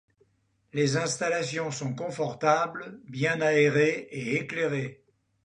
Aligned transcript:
Les 0.73 0.97
installations 0.97 1.69
sont 1.69 1.93
confortables, 1.93 2.99
bien 3.07 3.39
aérées 3.39 4.07
et 4.09 4.33
éclairées. 4.33 5.03